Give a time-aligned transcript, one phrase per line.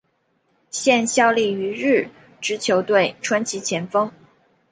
[0.71, 2.09] 现效力于日
[2.41, 4.11] 职球队川崎前锋。